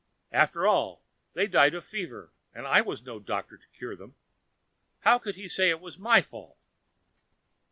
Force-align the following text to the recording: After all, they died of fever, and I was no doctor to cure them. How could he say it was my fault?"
After 0.31 0.65
all, 0.65 1.03
they 1.33 1.45
died 1.45 1.75
of 1.75 1.85
fever, 1.85 2.31
and 2.55 2.65
I 2.65 2.81
was 2.81 3.03
no 3.05 3.19
doctor 3.19 3.55
to 3.55 3.67
cure 3.77 3.95
them. 3.95 4.15
How 5.01 5.19
could 5.19 5.35
he 5.35 5.47
say 5.47 5.69
it 5.69 5.79
was 5.79 5.99
my 5.99 6.23
fault?" 6.23 6.57